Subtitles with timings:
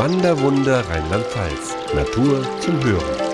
[0.00, 1.76] Wanderwunder Rheinland-Pfalz.
[1.94, 3.29] Natur zum Hören.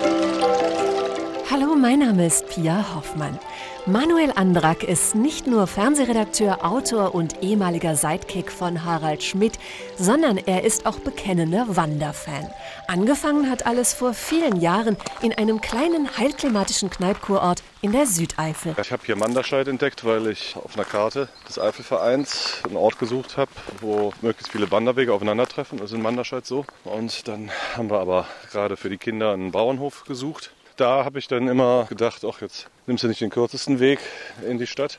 [1.58, 3.38] Hallo, mein Name ist Pia Hoffmann.
[3.86, 9.58] Manuel Andrak ist nicht nur Fernsehredakteur, Autor und ehemaliger Sidekick von Harald Schmidt,
[9.96, 12.50] sondern er ist auch bekennender Wanderfan.
[12.88, 18.74] Angefangen hat alles vor vielen Jahren in einem kleinen heilklimatischen Kneipkurort in der Südeifel.
[18.78, 23.38] Ich habe hier Manderscheid entdeckt, weil ich auf einer Karte des Eifelvereins einen Ort gesucht
[23.38, 23.50] habe,
[23.80, 25.78] wo möglichst viele Wanderwege aufeinandertreffen.
[25.78, 26.66] Ist in Manderscheid so.
[26.84, 31.28] Und dann haben wir aber gerade für die Kinder einen Bauernhof gesucht da habe ich
[31.28, 33.98] dann immer gedacht, ach jetzt nimmst du nicht den kürzesten Weg
[34.46, 34.98] in die Stadt,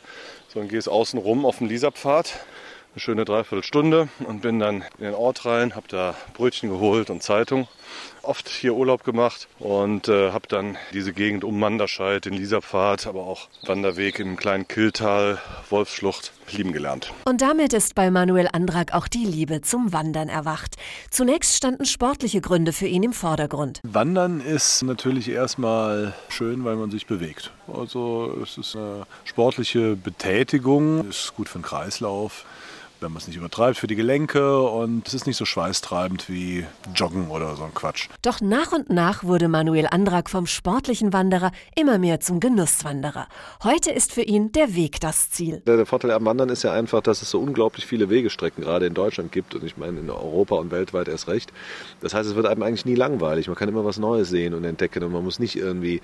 [0.50, 2.40] sondern gehst außen rum auf den Liesapfad
[2.98, 7.22] eine schöne Dreiviertelstunde und bin dann in den Ort rein, habe da Brötchen geholt und
[7.22, 7.68] Zeitung.
[8.24, 13.22] Oft hier Urlaub gemacht und äh, habe dann diese Gegend um Manderscheid, den Lieserpfad, aber
[13.22, 15.38] auch Wanderweg im kleinen Killtal,
[15.70, 17.14] Wolfsschlucht lieben gelernt.
[17.26, 20.76] Und damit ist bei Manuel Andrak auch die Liebe zum Wandern erwacht.
[21.10, 23.80] Zunächst standen sportliche Gründe für ihn im Vordergrund.
[23.84, 27.52] Wandern ist natürlich erstmal schön, weil man sich bewegt.
[27.68, 32.46] Also es ist eine sportliche Betätigung, ist gut für den Kreislauf
[33.00, 36.66] wenn man es nicht übertreibt, für die Gelenke und es ist nicht so schweißtreibend wie
[36.96, 38.10] Joggen oder so ein Quatsch.
[38.22, 43.28] Doch nach und nach wurde Manuel Andrak vom sportlichen Wanderer immer mehr zum Genusswanderer.
[43.64, 45.62] Heute ist für ihn der Weg das Ziel.
[45.68, 48.94] Der Vorteil am Wandern ist ja einfach, dass es so unglaublich viele Wegestrecken gerade in
[48.94, 51.54] Deutschland gibt und ich meine in Europa und weltweit erst recht.
[52.02, 53.48] Das heißt, es wird einem eigentlich nie langweilig.
[53.48, 56.02] Man kann immer was Neues sehen und entdecken und man muss nicht irgendwie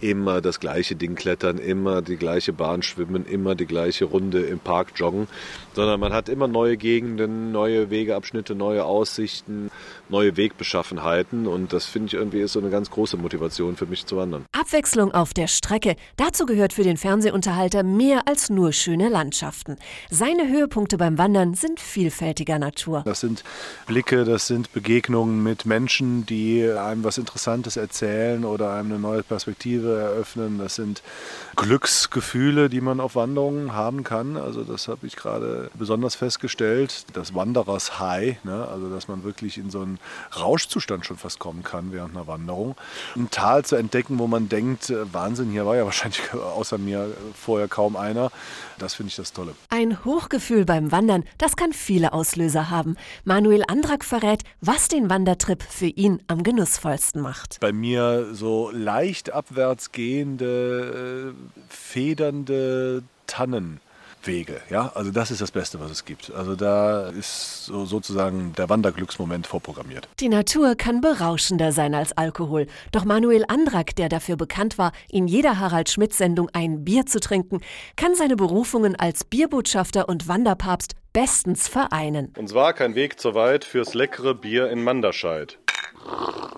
[0.00, 4.58] immer das gleiche Ding klettern, immer die gleiche Bahn schwimmen, immer die gleiche Runde im
[4.58, 5.26] Park joggen,
[5.74, 9.70] sondern man hat immer neue Gegenden, neue Wegeabschnitte, neue Aussichten,
[10.14, 14.06] neue Wegbeschaffenheiten und das finde ich irgendwie ist so eine ganz große Motivation für mich
[14.06, 14.44] zu wandern.
[14.52, 19.76] Abwechslung auf der Strecke, dazu gehört für den Fernsehunterhalter mehr als nur schöne Landschaften.
[20.10, 23.02] Seine Höhepunkte beim Wandern sind vielfältiger Natur.
[23.04, 23.42] Das sind
[23.88, 29.24] Blicke, das sind Begegnungen mit Menschen, die einem was Interessantes erzählen oder einem eine neue
[29.24, 30.58] Perspektive eröffnen.
[30.58, 31.02] Das sind
[31.56, 34.36] Glücksgefühle, die man auf Wanderungen haben kann.
[34.36, 37.06] Also das habe ich gerade besonders festgestellt.
[37.14, 38.68] Das Wanderers High, ne?
[38.68, 39.98] also dass man wirklich in so einen
[40.38, 42.76] Rauschzustand schon fast kommen kann während einer Wanderung.
[43.16, 47.12] Ein Tal zu entdecken, wo man denkt, äh, Wahnsinn, hier war ja wahrscheinlich außer mir
[47.34, 48.30] vorher kaum einer.
[48.78, 49.54] Das finde ich das Tolle.
[49.70, 52.96] Ein Hochgefühl beim Wandern, das kann viele Auslöser haben.
[53.24, 57.60] Manuel Andrak verrät, was den Wandertrip für ihn am genussvollsten macht.
[57.60, 63.80] Bei mir so leicht abwärts gehende, äh, federnde Tannen.
[64.26, 64.60] Wege.
[64.70, 66.32] Ja, also das ist das Beste, was es gibt.
[66.32, 70.08] Also da ist so sozusagen der Wanderglücksmoment vorprogrammiert.
[70.20, 72.66] Die Natur kann berauschender sein als Alkohol.
[72.92, 77.60] Doch Manuel Andrak, der dafür bekannt war, in jeder Harald Schmidt-Sendung ein Bier zu trinken,
[77.96, 82.32] kann seine Berufungen als Bierbotschafter und Wanderpapst bestens vereinen.
[82.36, 85.58] Uns war kein Weg zu weit fürs leckere Bier in Manderscheid.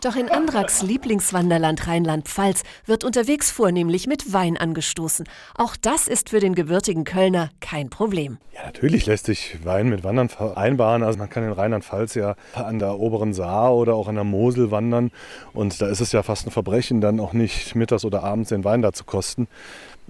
[0.03, 5.27] Doch in Andraks Lieblingswanderland Rheinland-Pfalz wird unterwegs vornehmlich mit Wein angestoßen.
[5.57, 8.39] Auch das ist für den gewürtigen Kölner kein Problem.
[8.55, 11.03] Ja, natürlich lässt sich Wein mit Wandern vereinbaren.
[11.03, 14.71] Also man kann in Rheinland-Pfalz ja an der oberen Saar oder auch an der Mosel
[14.71, 15.11] wandern.
[15.55, 18.65] Und da ist es ja fast ein Verbrechen, dann auch nicht mittags oder abends den
[18.65, 19.49] Wein da zu kosten.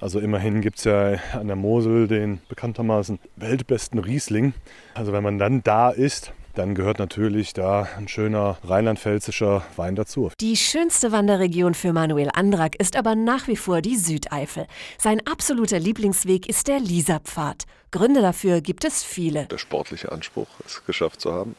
[0.01, 4.53] Also immerhin gibt es ja an der Mosel den bekanntermaßen weltbesten Riesling.
[4.95, 10.31] Also wenn man dann da ist, dann gehört natürlich da ein schöner rheinland-pfälzischer Wein dazu.
[10.41, 14.67] Die schönste Wanderregion für Manuel Andrak ist aber nach wie vor die Südeifel.
[14.99, 17.65] Sein absoluter Lieblingsweg ist der Lieserpfad.
[17.91, 19.47] Gründe dafür gibt es viele.
[19.47, 21.55] Der sportliche Anspruch, es geschafft zu haben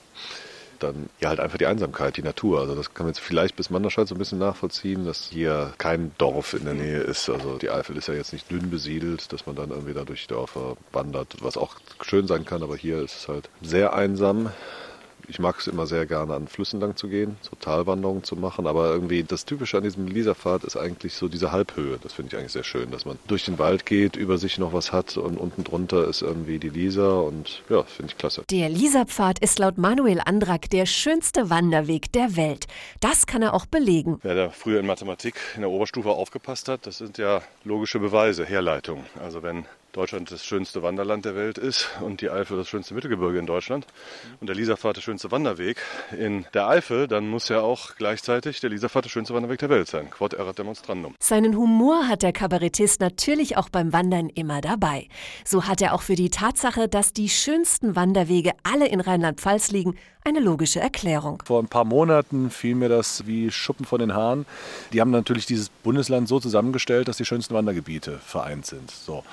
[0.80, 2.60] dann ja halt einfach die Einsamkeit, die Natur.
[2.60, 6.12] Also das kann man jetzt vielleicht bis Manderscheid so ein bisschen nachvollziehen, dass hier kein
[6.18, 7.30] Dorf in der Nähe ist.
[7.30, 10.28] Also die Eifel ist ja jetzt nicht dünn besiedelt, dass man dann irgendwie da durch
[10.28, 14.52] die Dörfer wandert, was auch schön sein kann, aber hier ist es halt sehr einsam
[15.28, 18.68] ich mag es immer sehr gerne, an Flüssen lang zu gehen, so Talwanderungen zu machen.
[18.68, 22.00] Aber irgendwie das Typische an diesem Lieserpfad ist eigentlich so diese Halbhöhe.
[22.02, 24.74] Das finde ich eigentlich sehr schön, dass man durch den Wald geht, über sich noch
[24.74, 28.44] was hat und unten drunter ist irgendwie die Lieser und ja, finde ich klasse.
[28.50, 32.68] Der Lieserpfad ist laut Manuel Andrak der schönste Wanderweg der Welt.
[33.00, 34.20] Das kann er auch belegen.
[34.24, 38.46] Wer da früher in Mathematik in der Oberstufe aufgepasst hat, das sind ja logische Beweise,
[38.46, 39.06] Herleitungen.
[39.22, 39.66] Also wenn
[39.98, 43.88] Deutschland das schönste Wanderland der Welt ist und die Eifel das schönste Mittelgebirge in Deutschland
[44.40, 45.78] und der Lieserpfad der schönste Wanderweg
[46.16, 49.88] in der Eifel, dann muss ja auch gleichzeitig der Lieserpfad der schönste Wanderweg der Welt
[49.88, 50.12] sein.
[50.12, 51.16] Quod erat demonstrandum.
[51.20, 55.08] Seinen Humor hat der Kabarettist natürlich auch beim Wandern immer dabei.
[55.44, 59.96] So hat er auch für die Tatsache, dass die schönsten Wanderwege alle in Rheinland-Pfalz liegen,
[60.28, 61.42] eine logische Erklärung.
[61.46, 64.46] Vor ein paar Monaten fiel mir das wie Schuppen von den Haaren.
[64.92, 68.92] Die haben natürlich dieses Bundesland so zusammengestellt, dass die schönsten Wandergebiete vereint sind.
[68.92, 69.24] So.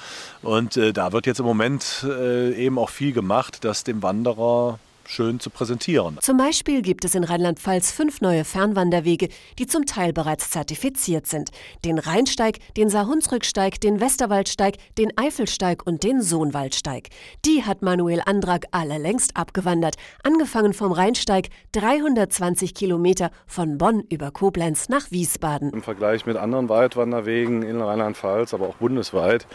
[0.43, 4.79] Und äh, da wird jetzt im Moment äh, eben auch viel gemacht, dass dem Wanderer
[5.09, 6.19] schön zu präsentieren.
[6.21, 9.29] Zum Beispiel gibt es in Rheinland-Pfalz fünf neue Fernwanderwege,
[9.59, 11.51] die zum Teil bereits zertifiziert sind.
[11.85, 17.09] Den Rheinsteig, den Saarhunsrücksteig, den Westerwaldsteig, den Eifelsteig und den Sohnwaldsteig.
[17.45, 19.97] Die hat Manuel Andrak alle längst abgewandert.
[20.23, 25.71] Angefangen vom Rheinsteig 320 Kilometer von Bonn über Koblenz nach Wiesbaden.
[25.71, 29.47] Im Vergleich mit anderen Weitwanderwegen in Rheinland-Pfalz, aber auch bundesweit,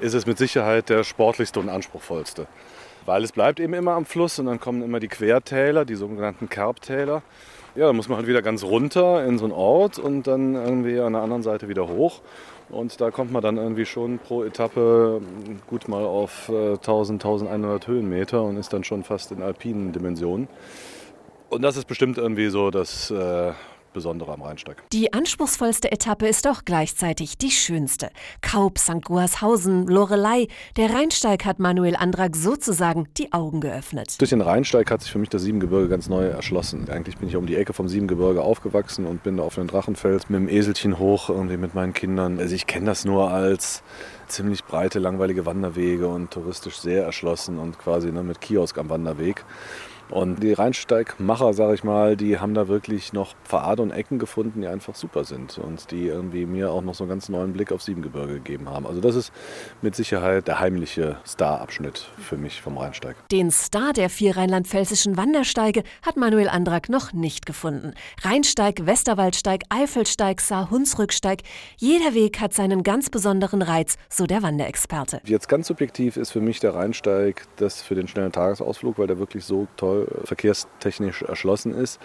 [0.00, 2.46] ist es mit Sicherheit der sportlichste und anspruchsvollste.
[3.06, 6.48] Weil es bleibt eben immer am Fluss und dann kommen immer die Quertäler, die sogenannten
[6.48, 7.22] Kerbtäler.
[7.76, 10.98] Ja, da muss man halt wieder ganz runter in so einen Ort und dann irgendwie
[10.98, 12.20] an der anderen Seite wieder hoch.
[12.68, 15.20] Und da kommt man dann irgendwie schon pro Etappe
[15.68, 20.48] gut mal auf 1000, äh, 1100 Höhenmeter und ist dann schon fast in alpinen Dimensionen.
[21.48, 23.52] Und das ist bestimmt irgendwie so das äh,
[23.96, 24.82] Besondere am Rheinsteig.
[24.92, 28.10] Die anspruchsvollste Etappe ist auch gleichzeitig die schönste.
[28.42, 29.02] Kaup, St.
[29.02, 30.48] Goarshausen, Lorelei.
[30.76, 34.20] Der Rheinsteig hat Manuel Andrak sozusagen die Augen geöffnet.
[34.20, 36.90] Durch den Rheinsteig hat sich für mich das Siebengebirge ganz neu erschlossen.
[36.90, 40.28] Eigentlich bin ich um die Ecke vom Siebengebirge aufgewachsen und bin da auf den Drachenfels
[40.28, 42.38] mit dem Eselchen hoch, irgendwie mit meinen Kindern.
[42.38, 43.82] Also ich kenne das nur als
[44.28, 49.42] ziemlich breite, langweilige Wanderwege und touristisch sehr erschlossen und quasi ne, mit Kiosk am Wanderweg.
[50.08, 54.60] Und die Rheinsteigmacher, sage ich mal, die haben da wirklich noch Pfade und Ecken gefunden,
[54.60, 57.72] die einfach super sind und die irgendwie mir auch noch so einen ganz neuen Blick
[57.72, 58.86] auf Siebengebirge gegeben haben.
[58.86, 59.32] Also das ist
[59.82, 63.16] mit Sicherheit der heimliche Star-Abschnitt für mich vom Rheinsteig.
[63.32, 67.94] Den Star der vier rheinland-pfälzischen Wandersteige hat Manuel Andrak noch nicht gefunden.
[68.22, 71.42] Rheinsteig, Westerwaldsteig, Eifelsteig, Saar-Hunsrücksteig.
[71.78, 75.20] Jeder Weg hat seinen ganz besonderen Reiz, so der Wanderexperte.
[75.24, 79.18] Jetzt ganz subjektiv ist für mich der Rheinsteig das für den schnellen Tagesausflug, weil der
[79.18, 82.00] wirklich so toll verkehrstechnisch erschlossen ist.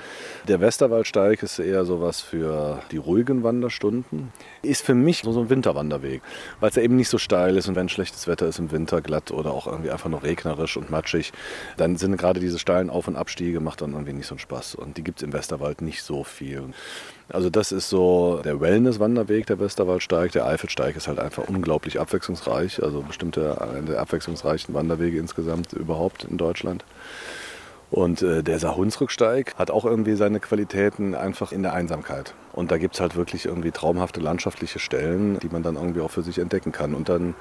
[0.48, 4.32] Der Westerwaldsteig ist eher sowas für die ruhigen Wanderstunden.
[4.62, 6.22] Ist für mich so ein Winterwanderweg,
[6.60, 9.32] weil es eben nicht so steil ist und wenn schlechtes Wetter ist im Winter glatt
[9.32, 11.34] oder auch irgendwie einfach nur regnerisch und matschig,
[11.78, 14.76] dann sind gerade diese steilen Auf- und Abstiege macht dann irgendwie nicht so einen Spaß.
[14.76, 16.64] Und die gibt es im Westerwald nicht so viel.
[17.30, 20.32] Also das ist so der Wellness-Wanderweg, der Westerwaldsteig.
[20.34, 22.84] Der Eifelsteig ist halt einfach unglaublich abwechslungsreich.
[22.84, 26.84] Also bestimmte einer der abwechslungsreichsten Wanderwege insgesamt überhaupt in Deutschland.
[27.92, 32.34] Und äh, der Saarhunsrücksteig hat auch irgendwie seine Qualitäten einfach in der Einsamkeit.
[32.54, 36.12] Und da gibt es halt wirklich irgendwie traumhafte landschaftliche Stellen, die man dann irgendwie auch
[36.12, 36.94] für sich entdecken kann.
[36.94, 37.36] Und dann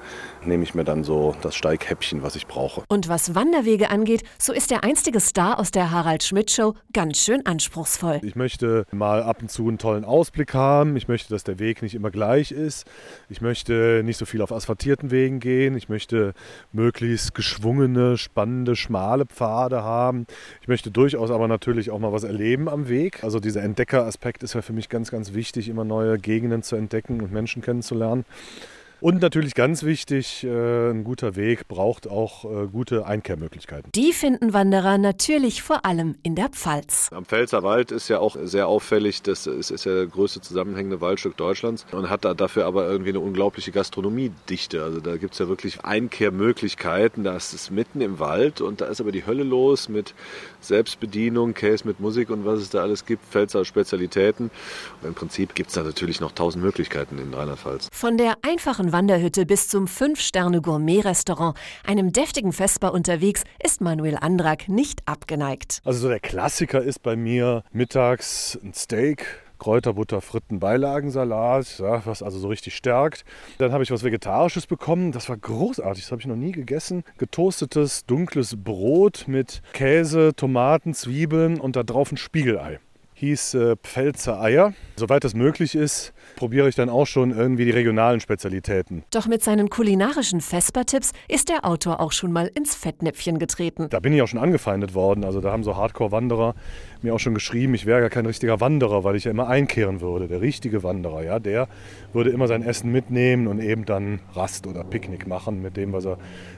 [0.45, 2.83] nehme ich mir dann so das Steighäppchen, was ich brauche.
[2.87, 7.17] Und was Wanderwege angeht, so ist der einstige Star aus der Harald Schmidt Show ganz
[7.17, 8.19] schön anspruchsvoll.
[8.23, 10.95] Ich möchte mal ab und zu einen tollen Ausblick haben.
[10.95, 12.85] Ich möchte, dass der Weg nicht immer gleich ist.
[13.29, 15.75] Ich möchte nicht so viel auf asphaltierten Wegen gehen.
[15.75, 16.33] Ich möchte
[16.71, 20.25] möglichst geschwungene, spannende, schmale Pfade haben.
[20.61, 23.23] Ich möchte durchaus aber natürlich auch mal was erleben am Weg.
[23.23, 26.75] Also dieser Entdeckeraspekt ist ja für mich ganz ganz, ganz wichtig, immer neue Gegenden zu
[26.75, 28.23] entdecken und Menschen kennenzulernen.
[29.01, 33.91] Und natürlich ganz wichtig, äh, ein guter Weg braucht auch äh, gute Einkehrmöglichkeiten.
[33.95, 37.09] Die finden Wanderer natürlich vor allem in der Pfalz.
[37.11, 41.01] Am Pfälzer Wald ist ja auch sehr auffällig, das ist, ist ja der größte zusammenhängende
[41.01, 44.83] Waldstück Deutschlands und hat da dafür aber irgendwie eine unglaubliche Gastronomiedichte.
[44.83, 49.01] Also da gibt es ja wirklich Einkehrmöglichkeiten, das ist mitten im Wald und da ist
[49.01, 50.13] aber die Hölle los mit
[50.59, 54.51] Selbstbedienung, Case mit Musik und was es da alles gibt, Pfälzer Spezialitäten.
[55.01, 57.87] Und Im Prinzip gibt es da natürlich noch tausend Möglichkeiten in Rheinland-Pfalz.
[57.91, 65.07] Von der einfachen Wanderhütte bis zum Fünf-Sterne-Gourmet-Restaurant, einem deftigen Vesper unterwegs, ist Manuel Andrak nicht
[65.07, 65.81] abgeneigt.
[65.83, 69.25] Also so der Klassiker ist bei mir mittags ein Steak,
[69.61, 73.23] Kräuterbutter, Fritten, Beilagensalat, ja, was also so richtig stärkt.
[73.59, 75.11] Dann habe ich was Vegetarisches bekommen.
[75.11, 77.03] Das war großartig, das habe ich noch nie gegessen.
[77.19, 82.79] Getoastetes, dunkles Brot mit Käse, Tomaten, Zwiebeln und da drauf ein Spiegelei
[83.21, 84.73] hieß äh, Pfälzer Eier.
[84.95, 89.03] Soweit das möglich ist, probiere ich dann auch schon irgendwie die regionalen Spezialitäten.
[89.11, 93.87] Doch mit seinen kulinarischen Vesper-Tipps ist der Autor auch schon mal ins Fettnäpfchen getreten.
[93.91, 95.23] Da bin ich auch schon angefeindet worden.
[95.23, 96.55] Also da haben so Hardcore-Wanderer
[97.03, 100.01] mir auch schon geschrieben, ich wäre gar kein richtiger Wanderer, weil ich ja immer einkehren
[100.01, 100.27] würde.
[100.27, 101.67] Der richtige Wanderer, ja, der
[102.13, 106.05] würde immer sein Essen mitnehmen und eben dann Rast oder Picknick machen mit dem, was
[106.05, 106.17] er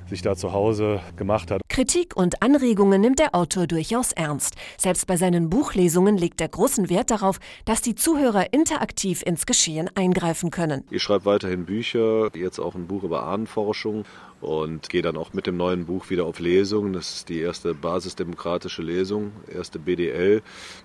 [0.10, 1.62] sich da zu Hause gemacht hat.
[1.70, 4.56] Kritik und Anregungen nimmt der Autor durchaus ernst.
[4.78, 9.90] Selbst bei seinen Buchlesungen legt er großen Wert darauf, dass die Zuhörer interaktiv ins Geschehen
[9.96, 10.86] eingreifen können.
[10.90, 14.06] Ich schreibe weiterhin Bücher, jetzt auch ein Buch über Ahnenforschung
[14.44, 16.94] und gehe dann auch mit dem neuen Buch wieder auf Lesung.
[16.94, 20.42] Das ist die erste basisdemokratische Lesung, erste BDL.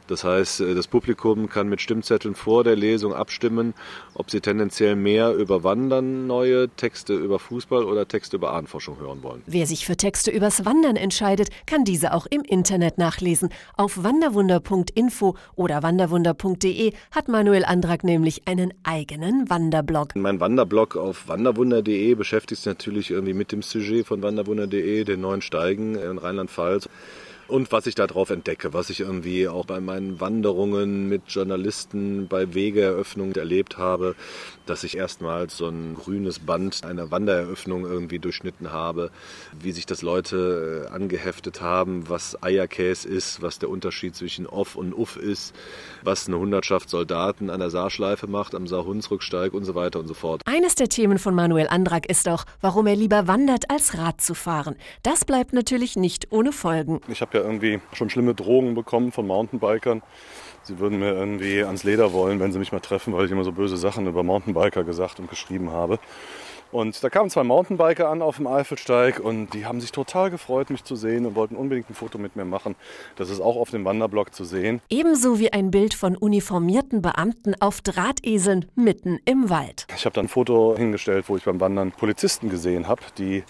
[0.06, 3.74] Das heißt, äh, das Publikum kann mit Stimmzetteln vor der Lesung abstimmen,
[4.14, 9.22] ob sie tendenziell mehr über Wandern neue Texte über Fußball oder Texte über Ahnenforschung hören
[9.22, 9.42] wollen.
[9.46, 13.50] Wer sich für Texte übers Wandern entscheidet, kann diese auch im Internet nachlesen.
[13.76, 20.14] Auf wanderwunder.info oder wanderwunder.de hat Manuel Andrak nämlich einen eigenen Wanderblog.
[20.14, 25.23] Mein Wanderblog auf wanderwunder.de beschäftigt sich natürlich irgendwie mit mit dem Sujet von wanderwunder.de, den
[25.23, 26.90] neuen Steigen in Rheinland-Pfalz.
[27.49, 32.28] Und was ich da drauf entdecke, was ich irgendwie auch bei meinen Wanderungen mit Journalisten
[32.28, 34.14] bei Wegeeröffnungen erlebt habe,
[34.67, 39.11] dass ich erstmals so ein grünes Band einer Wandereröffnung irgendwie durchschnitten habe,
[39.59, 44.76] wie sich das Leute äh, angeheftet haben, was Eierkäse ist, was der Unterschied zwischen Off
[44.76, 45.55] und Uff ist,
[46.02, 50.14] was eine Hundertschaft Soldaten an der Saarschleife macht, am Saarhunsrücksteig und so weiter und so
[50.14, 50.43] fort.
[50.45, 54.35] Eines der Themen von Manuel Andrak ist auch, warum er lieber wandert, als Rad zu
[54.35, 54.76] fahren.
[55.02, 57.00] Das bleibt natürlich nicht ohne Folgen.
[57.09, 60.02] Ich habe ja irgendwie schon schlimme Drohungen bekommen von Mountainbikern.
[60.62, 63.45] Sie würden mir irgendwie ans Leder wollen, wenn sie mich mal treffen, weil ich immer
[63.45, 65.99] so böse Sachen über Mountainbiker gesagt und geschrieben habe.
[66.71, 70.68] Und da kamen zwei Mountainbiker an auf dem Eifelsteig und die haben sich total gefreut,
[70.68, 72.75] mich zu sehen und wollten unbedingt ein Foto mit mir machen.
[73.16, 74.83] Das ist auch auf dem Wanderblock zu sehen.
[74.90, 79.87] Ebenso wie ein Bild von uniformierten Beamten auf Drahteseln mitten im Wald.
[79.97, 83.45] Ich habe dann ein Foto hingestellt, wo ich beim Wandern Polizisten gesehen habe, die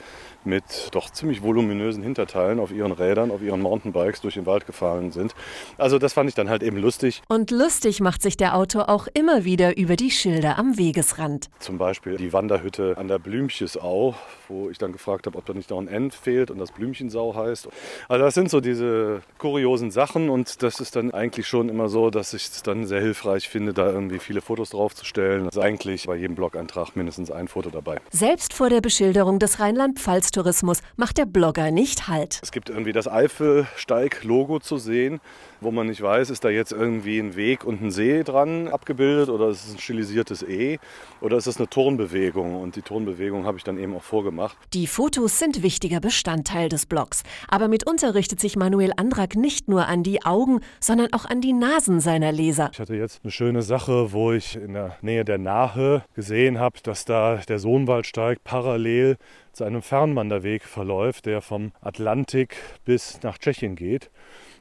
[0.45, 5.13] mit doch ziemlich voluminösen Hinterteilen auf ihren Rädern, auf ihren Mountainbikes durch den Wald gefahren
[5.13, 5.35] sind.
[5.77, 7.23] Also das fand ich dann halt eben lustig.
[7.29, 11.49] Und lustig macht sich der Autor auch immer wieder über die Schilder am Wegesrand.
[11.59, 14.15] Zum Beispiel die Wanderhütte an der Blümchesau,
[14.49, 17.35] wo ich dann gefragt habe, ob da nicht noch ein End fehlt und das Blümchensau
[17.35, 17.69] heißt.
[18.09, 22.11] Also das sind so diese kuriosen Sachen und das ist dann eigentlich schon immer so,
[22.11, 25.47] dass ich es dann sehr hilfreich finde, da irgendwie viele Fotos draufzustellen.
[25.47, 27.99] Also eigentlich bei jedem Blog-Eintrag mindestens ein Foto dabei.
[28.11, 32.39] Selbst vor der Beschilderung des Rheinland-Pfalz Tourismus macht der Blogger nicht Halt.
[32.43, 35.21] Es gibt irgendwie das Eifelsteig-Logo zu sehen,
[35.61, 39.29] wo man nicht weiß, ist da jetzt irgendwie ein Weg und ein See dran abgebildet
[39.29, 40.79] oder ist es ein stilisiertes E
[41.21, 42.55] oder ist es eine Turnbewegung?
[42.61, 44.57] Und die Turnbewegung habe ich dann eben auch vorgemacht.
[44.73, 47.23] Die Fotos sind wichtiger Bestandteil des Blogs.
[47.49, 51.53] Aber mitunter richtet sich Manuel Andrak nicht nur an die Augen, sondern auch an die
[51.53, 52.71] Nasen seiner Leser.
[52.73, 56.79] Ich hatte jetzt eine schöne Sache, wo ich in der Nähe der Nahe gesehen habe,
[56.83, 59.17] dass da der Sohnwaldsteig parallel
[59.53, 64.11] zu einem Fernwanderweg verläuft, der vom Atlantik bis nach Tschechien geht.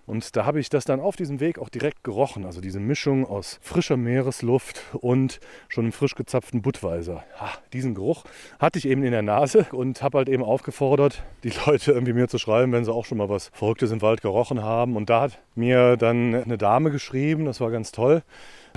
[0.08, 2.46] Und da habe ich das dann auf diesem Weg auch direkt gerochen.
[2.46, 7.25] Also diese Mischung aus frischer Meeresluft und schon einem frisch gezapften Budweiser.
[7.38, 8.24] Ha, diesen Geruch
[8.58, 12.29] hatte ich eben in der Nase und habe halt eben aufgefordert, die Leute irgendwie mir
[12.29, 14.96] zu schreiben, wenn sie auch schon mal was Verrücktes im Wald gerochen haben.
[14.96, 18.24] Und da hat mir dann eine Dame geschrieben, das war ganz toll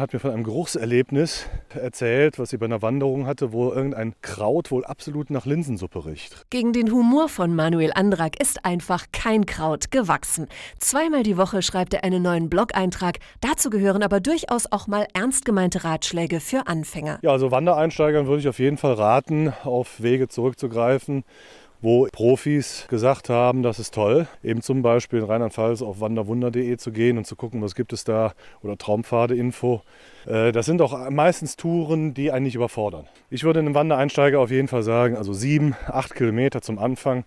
[0.00, 4.71] hat mir von einem Geruchserlebnis erzählt, was sie bei einer Wanderung hatte, wo irgendein Kraut
[4.71, 6.47] wohl absolut nach Linsensuppe riecht.
[6.50, 10.49] Gegen den Humor von Manuel Andrak ist einfach kein Kraut gewachsen.
[10.78, 13.19] Zweimal die Woche schreibt er einen neuen Blog-Eintrag.
[13.40, 17.19] Dazu gehören aber durchaus auch mal ernst gemeinte Ratschläge für Anfänger.
[17.23, 21.25] Ja, also Wandereinsteigern würde ich auf jeden Fall raten, auf Wege zurückzugreifen
[21.82, 24.26] wo Profis gesagt haben, das ist toll.
[24.42, 28.04] Eben zum Beispiel in Rheinland-Pfalz auf wanderwunder.de zu gehen und zu gucken, was gibt es
[28.04, 29.82] da oder Traumpfade-Info.
[30.26, 33.06] Äh, das sind auch meistens Touren, die einen nicht überfordern.
[33.30, 37.24] Ich würde einem Wandereinsteiger auf jeden Fall sagen, also sieben, acht Kilometer zum Anfang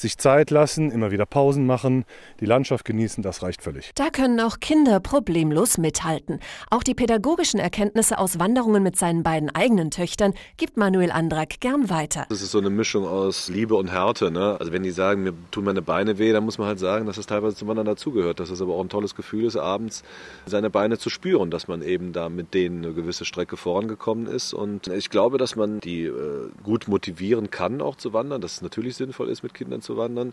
[0.00, 2.04] sich Zeit lassen, immer wieder Pausen machen,
[2.40, 3.90] die Landschaft genießen, das reicht völlig.
[3.94, 6.40] Da können auch Kinder problemlos mithalten.
[6.70, 11.90] Auch die pädagogischen Erkenntnisse aus Wanderungen mit seinen beiden eigenen Töchtern gibt Manuel Andrak gern
[11.90, 12.26] weiter.
[12.28, 14.30] Das ist so eine Mischung aus Liebe und Härte.
[14.30, 14.56] Ne?
[14.58, 17.16] Also wenn die sagen, mir tun meine Beine weh, dann muss man halt sagen, dass
[17.16, 18.40] das teilweise zum Wandern dazugehört.
[18.40, 20.04] Dass es aber auch ein tolles Gefühl ist, abends
[20.46, 24.52] seine Beine zu spüren, dass man eben da mit denen eine gewisse Strecke vorangekommen ist.
[24.52, 28.62] Und ich glaube, dass man die äh, gut motivieren kann, auch zu wandern, dass es
[28.62, 30.32] natürlich sinnvoll ist, mit Kindern zu wandern.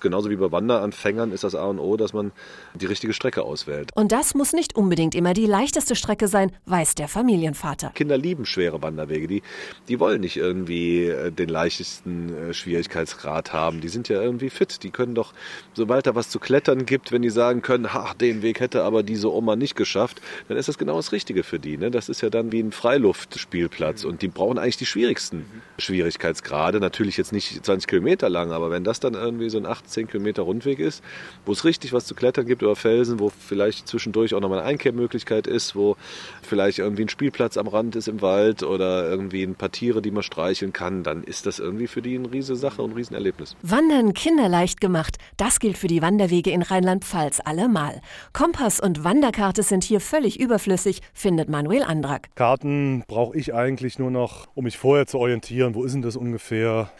[0.00, 2.32] Genauso wie bei Wanderanfängern ist das A und O, dass man
[2.74, 3.90] die richtige Strecke auswählt.
[3.94, 7.90] Und das muss nicht unbedingt immer die leichteste Strecke sein, weiß der Familienvater.
[7.94, 9.26] Kinder lieben schwere Wanderwege.
[9.26, 9.42] Die,
[9.88, 13.80] die wollen nicht irgendwie äh, den leichtesten äh, Schwierigkeitsgrad haben.
[13.80, 14.82] Die sind ja irgendwie fit.
[14.82, 15.32] Die können doch,
[15.74, 19.02] sobald da was zu klettern gibt, wenn die sagen können, ach, den Weg hätte aber
[19.02, 21.76] diese Oma nicht geschafft, dann ist das genau das Richtige für die.
[21.76, 21.90] Ne?
[21.90, 24.04] Das ist ja dann wie ein Freiluftspielplatz.
[24.04, 25.44] Und die brauchen eigentlich die schwierigsten
[25.78, 26.80] Schwierigkeitsgrade.
[26.80, 30.42] Natürlich jetzt nicht 20 Kilometer lang, aber wenn das dann irgendwie so ein 18 Kilometer
[30.42, 31.02] Rundweg ist,
[31.46, 34.68] wo es richtig was zu klettern gibt über Felsen, wo vielleicht zwischendurch auch nochmal eine
[34.68, 35.96] Einkehrmöglichkeit ist, wo
[36.42, 40.10] vielleicht irgendwie ein Spielplatz am Rand ist im Wald oder irgendwie ein paar Tiere, die
[40.10, 43.56] man streicheln kann, dann ist das irgendwie für die eine riesige Sache und ein Riesenerlebnis.
[43.62, 48.00] Wandern kinderleicht gemacht, das gilt für die Wanderwege in Rheinland-Pfalz allemal.
[48.32, 52.28] Kompass und Wanderkarte sind hier völlig überflüssig, findet Manuel Andrak.
[52.34, 55.74] Karten brauche ich eigentlich nur noch, um mich vorher zu orientieren.
[55.74, 56.90] Wo ist denn das ungefähr?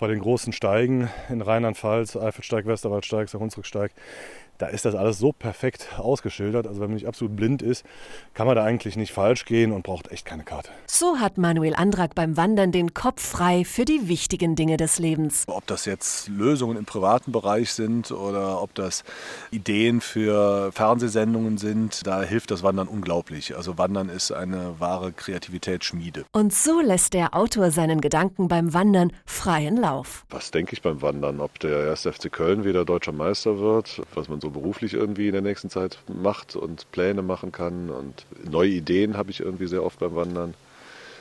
[0.00, 3.92] bei den großen Steigen in Rheinland-Pfalz, Eifelsteig, Westerwaldsteig, Saarhunsrücksteig,
[4.60, 6.66] da ist das alles so perfekt ausgeschildert.
[6.66, 7.84] Also wenn man nicht absolut blind ist,
[8.34, 10.70] kann man da eigentlich nicht falsch gehen und braucht echt keine Karte.
[10.86, 15.44] So hat Manuel Andrak beim Wandern den Kopf frei für die wichtigen Dinge des Lebens.
[15.46, 19.04] Ob das jetzt Lösungen im privaten Bereich sind oder ob das
[19.50, 23.56] Ideen für Fernsehsendungen sind, da hilft das Wandern unglaublich.
[23.56, 26.24] Also Wandern ist eine wahre Kreativitätsschmiede.
[26.32, 30.26] Und so lässt der Autor seinen Gedanken beim Wandern freien Lauf.
[30.28, 31.40] Was denke ich beim Wandern?
[31.40, 32.02] Ob der 1.
[32.02, 35.98] FC Köln wieder deutscher Meister wird, was man so beruflich irgendwie in der nächsten Zeit
[36.08, 40.54] macht und Pläne machen kann und neue Ideen habe ich irgendwie sehr oft beim Wandern.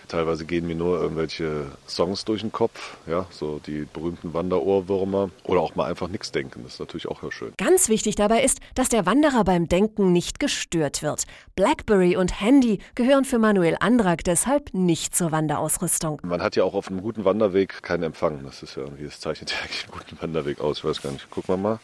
[0.10, 5.62] Teilweise gehen mir nur irgendwelche Songs durch den Kopf, ja, so die berühmten Wanderohrwürmer oder
[5.62, 6.64] auch mal einfach nichts denken.
[6.64, 7.54] Das ist natürlich auch sehr schön.
[7.58, 11.26] Ganz wichtig dabei ist, dass der Wanderer beim Denken nicht gestört wird.
[11.56, 16.20] Blackberry und Handy gehören für Manuel Andrak deshalb nicht zur Wanderausrüstung.
[16.24, 18.44] Man hat ja auch auf einem guten Wanderweg keinen Empfang.
[18.44, 20.80] Das ist ja irgendwie, das zeichnet ja eigentlich einen guten Wanderweg aus.
[20.80, 21.30] Ich weiß gar nicht.
[21.30, 21.80] Gucken wir mal.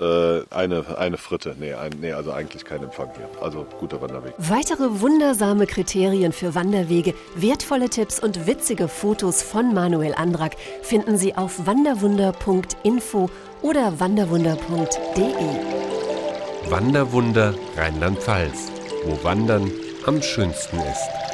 [0.00, 1.54] Äh, eine, eine Fritte.
[1.58, 3.28] Nee, ein, nee, also eigentlich kein Empfang hier.
[3.42, 4.32] Also guter Wanderweg.
[4.38, 11.36] Weitere wundersame Kriterien für Wanderwege, wertvolle Tipps und witzige Fotos von Manuel Andrak finden Sie
[11.36, 13.28] auf wanderwunder.info
[13.60, 15.32] oder wanderwunder.de.
[16.70, 18.72] Wanderwunder Rheinland-Pfalz,
[19.04, 19.70] wo Wandern
[20.06, 21.31] am schönsten ist.